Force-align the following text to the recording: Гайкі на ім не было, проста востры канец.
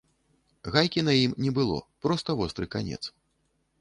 Гайкі 0.75 1.03
на 1.09 1.13
ім 1.25 1.35
не 1.47 1.51
было, 1.59 1.77
проста 2.07 2.29
востры 2.41 2.65
канец. 2.77 3.03